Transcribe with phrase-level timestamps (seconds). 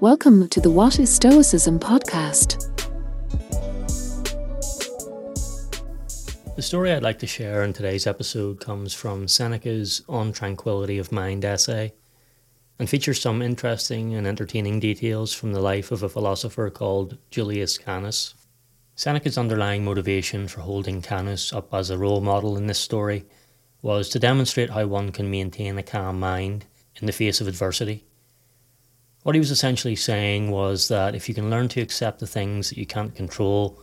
[0.00, 2.68] Welcome to the What is Stoicism podcast.
[6.54, 11.12] The story I'd like to share in today's episode comes from Seneca's On Tranquility of
[11.12, 11.94] Mind essay
[12.78, 17.78] and features some interesting and entertaining details from the life of a philosopher called Julius
[17.78, 18.34] Canus.
[18.96, 23.24] Seneca's underlying motivation for holding Canus up as a role model in this story
[23.80, 26.66] was to demonstrate how one can maintain a calm mind
[26.96, 28.04] in the face of adversity.
[29.26, 32.68] What he was essentially saying was that if you can learn to accept the things
[32.68, 33.76] that you can't control,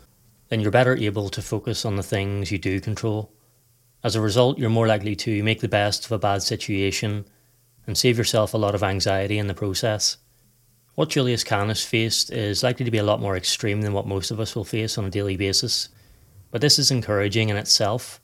[0.47, 3.29] then you're better able to focus on the things you do control.
[4.05, 7.25] As a result, you're more likely to make the best of a bad situation
[7.85, 10.15] and save yourself a lot of anxiety in the process.
[10.95, 14.31] What Julius Canus faced is likely to be a lot more extreme than what most
[14.31, 15.89] of us will face on a daily basis,
[16.51, 18.21] but this is encouraging in itself.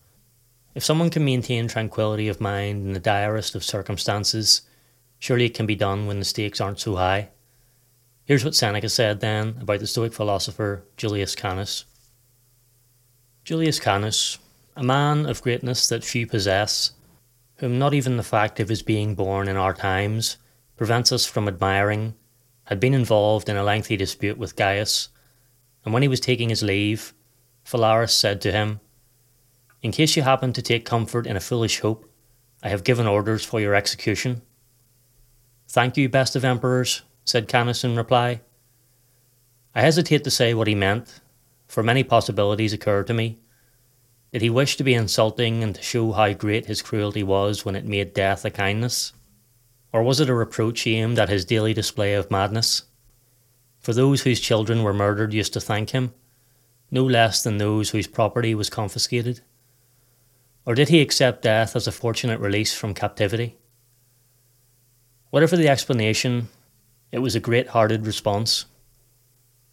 [0.74, 4.62] If someone can maintain tranquility of mind in the direst of circumstances,
[5.20, 7.30] surely it can be done when the stakes aren't so high.
[8.26, 11.86] Here's what Seneca said then about the Stoic philosopher Julius Canus.
[13.44, 14.38] Julius Canus,
[14.76, 16.92] a man of greatness that few possess,
[17.58, 20.38] whom not even the fact of his being born in our times
[20.78, 22.16] prevents us from admiring,
[22.66, 25.10] had been involved in a lengthy dispute with Gaius,
[25.84, 27.14] and when he was taking his leave,
[27.66, 28.80] Phalaris said to him,
[29.82, 32.10] In case you happen to take comfort in a foolish hope,
[32.62, 34.44] I have given orders for your execution.
[35.70, 38.42] Thank you, best of emperors, said Canus in reply.
[39.76, 41.20] I hesitate to say what he meant,
[41.68, 43.38] for many possibilities occur to me.
[44.34, 47.76] Did he wish to be insulting and to show how great his cruelty was when
[47.76, 49.14] it made death a kindness?
[49.94, 52.84] Or was it a reproach aimed at his daily display of madness?
[53.80, 56.16] For those whose children were murdered used to thank him,
[56.90, 59.42] no less than those whose property was confiscated.
[60.66, 63.59] Or did he accept death as a fortunate release from captivity?
[65.30, 66.50] Whatever the explanation,
[67.12, 68.66] it was a great hearted response.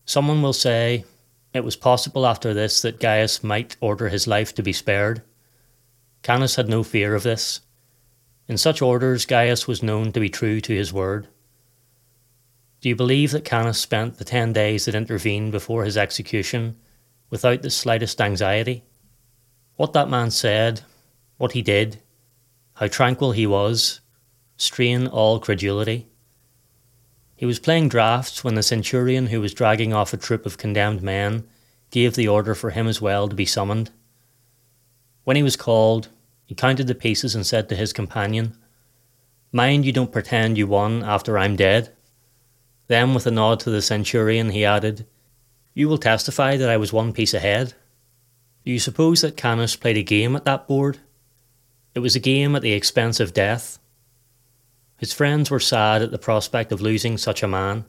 [0.04, 1.04] Someone will say,
[1.54, 5.22] it was possible after this that Gaius might order his life to be spared.
[6.22, 7.60] Canus had no fear of this.
[8.48, 11.26] In such orders, Gaius was known to be true to his word.
[12.82, 16.76] Do you believe that Canus spent the ten days that intervened before his execution
[17.31, 18.84] without the slightest anxiety?
[19.76, 20.82] What that man said,
[21.38, 22.02] what he did,
[22.75, 24.00] how tranquil he was,
[24.56, 26.09] strain all credulity.
[27.34, 31.03] He was playing draughts when the centurion who was dragging off a troop of condemned
[31.03, 31.47] men
[31.91, 33.91] gave the order for him as well to be summoned.
[35.25, 36.09] When he was called,
[36.44, 38.56] he counted the pieces and said to his companion,
[39.53, 41.93] Mind you don't pretend you won after I'm dead.
[42.88, 45.06] Then, with a nod to the centurion, he added,
[45.75, 47.75] You will testify that I was one piece ahead.
[48.65, 50.99] Do you suppose that Canus played a game at that board?
[51.94, 53.78] It was a game at the expense of death.
[54.96, 57.84] His friends were sad at the prospect of losing such a man.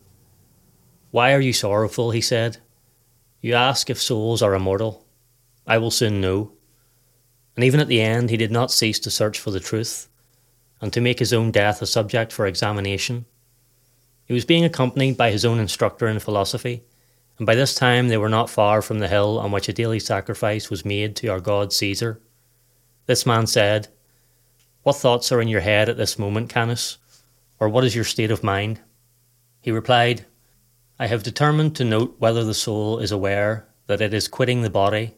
[1.12, 2.12] Why are you sorrowful?
[2.12, 2.58] he said.
[3.40, 5.06] You ask if souls are immortal.
[5.66, 6.52] I will soon know.
[7.56, 10.10] And even at the end, he did not cease to search for the truth,
[10.82, 13.26] and to make his own death a subject for examination.
[14.26, 16.84] He was being accompanied by his own instructor in philosophy,
[17.38, 20.00] and by this time they were not far from the hill on which a daily
[20.00, 22.20] sacrifice was made to our god Caesar.
[23.06, 23.88] This man said,
[24.88, 26.98] what thoughts are in your head at this moment, Canus?
[27.60, 28.80] Or what is your state of mind?
[29.60, 30.26] He replied,
[30.98, 34.70] I have determined to note whether the soul is aware that it is quitting the
[34.70, 35.18] body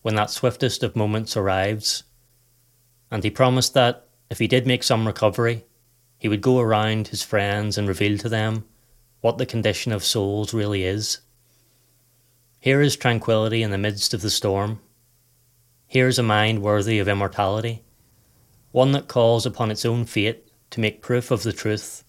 [0.00, 2.04] when that swiftest of moments arrives.
[3.10, 5.66] And he promised that, if he did make some recovery,
[6.16, 8.64] he would go around his friends and reveal to them
[9.20, 11.18] what the condition of souls really is.
[12.60, 14.80] Here is tranquility in the midst of the storm.
[15.86, 17.84] Here is a mind worthy of immortality
[18.72, 22.04] one that calls upon its own fate to make proof of the truth,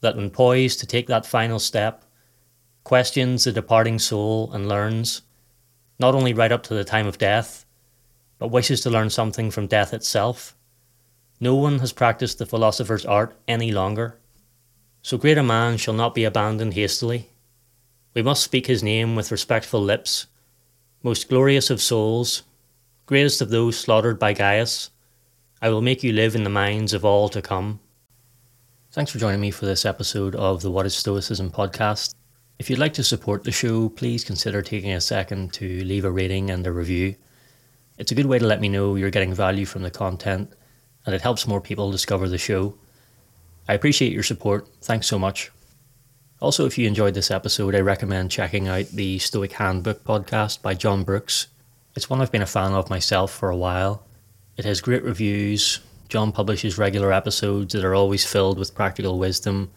[0.00, 2.04] that when poised to take that final step,
[2.84, 5.22] questions the departing soul and learns,
[5.98, 7.64] not only right up to the time of death,
[8.38, 10.56] but wishes to learn something from death itself.
[11.40, 14.18] No one has practiced the philosopher's art any longer.
[15.02, 17.30] So great a man shall not be abandoned hastily.
[18.14, 20.26] We must speak his name with respectful lips.
[21.02, 22.42] Most glorious of souls,
[23.06, 24.90] greatest of those slaughtered by Gaius,
[25.60, 27.80] I will make you live in the minds of all to come.
[28.92, 32.14] Thanks for joining me for this episode of the What is Stoicism podcast.
[32.60, 36.12] If you'd like to support the show, please consider taking a second to leave a
[36.12, 37.16] rating and a review.
[37.98, 40.52] It's a good way to let me know you're getting value from the content,
[41.04, 42.76] and it helps more people discover the show.
[43.66, 44.68] I appreciate your support.
[44.82, 45.50] Thanks so much.
[46.40, 50.74] Also, if you enjoyed this episode, I recommend checking out the Stoic Handbook podcast by
[50.74, 51.48] Jon Brooks.
[51.96, 54.04] It's one I've been a fan of myself for a while
[54.58, 55.78] it has great reviews.
[56.08, 59.70] Jon publishes regular episodes that are always filled with practical wisdom,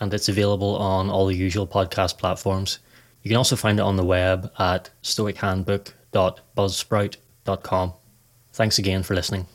[0.00, 2.80] and it's available on all the usual podcast platforms.
[3.22, 7.92] You can also find it on the web at stoichandbook.buzzsprout.com.
[8.52, 9.46] Thanks again for listening.